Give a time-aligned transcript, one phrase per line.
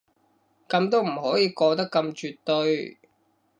[0.67, 2.97] 噉都唔可以講得咁絕對